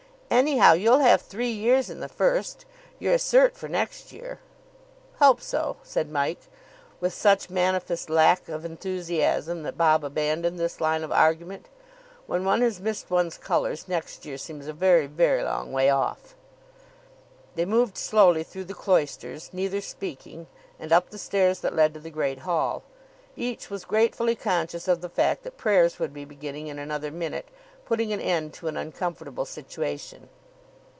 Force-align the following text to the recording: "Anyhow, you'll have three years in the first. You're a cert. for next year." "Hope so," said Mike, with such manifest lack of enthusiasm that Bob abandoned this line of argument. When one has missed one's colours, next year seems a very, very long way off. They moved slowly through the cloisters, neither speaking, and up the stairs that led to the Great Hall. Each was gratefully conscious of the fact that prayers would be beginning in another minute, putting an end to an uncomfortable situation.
"Anyhow, 0.33 0.73
you'll 0.73 0.99
have 0.99 1.21
three 1.21 1.51
years 1.51 1.89
in 1.89 1.99
the 1.99 2.07
first. 2.07 2.65
You're 2.99 3.15
a 3.15 3.17
cert. 3.17 3.53
for 3.53 3.67
next 3.67 4.13
year." 4.13 4.39
"Hope 5.19 5.41
so," 5.41 5.75
said 5.83 6.09
Mike, 6.09 6.43
with 7.01 7.13
such 7.13 7.49
manifest 7.49 8.09
lack 8.09 8.47
of 8.47 8.63
enthusiasm 8.63 9.61
that 9.63 9.77
Bob 9.77 10.05
abandoned 10.05 10.57
this 10.57 10.79
line 10.79 11.03
of 11.03 11.11
argument. 11.11 11.67
When 12.27 12.45
one 12.45 12.61
has 12.61 12.79
missed 12.79 13.11
one's 13.11 13.37
colours, 13.37 13.89
next 13.89 14.25
year 14.25 14.37
seems 14.37 14.67
a 14.67 14.73
very, 14.73 15.05
very 15.05 15.43
long 15.43 15.73
way 15.73 15.89
off. 15.89 16.33
They 17.55 17.65
moved 17.65 17.97
slowly 17.97 18.43
through 18.43 18.65
the 18.65 18.73
cloisters, 18.73 19.49
neither 19.53 19.81
speaking, 19.81 20.47
and 20.79 20.93
up 20.93 21.09
the 21.09 21.17
stairs 21.19 21.59
that 21.59 21.75
led 21.75 21.93
to 21.93 21.99
the 21.99 22.09
Great 22.09 22.39
Hall. 22.39 22.83
Each 23.35 23.69
was 23.69 23.85
gratefully 23.85 24.35
conscious 24.35 24.87
of 24.87 25.01
the 25.01 25.09
fact 25.09 25.43
that 25.43 25.57
prayers 25.57 25.99
would 25.99 26.13
be 26.13 26.25
beginning 26.25 26.67
in 26.67 26.79
another 26.79 27.11
minute, 27.11 27.47
putting 27.85 28.13
an 28.13 28.21
end 28.21 28.53
to 28.53 28.67
an 28.69 28.77
uncomfortable 28.77 29.43
situation. 29.45 30.29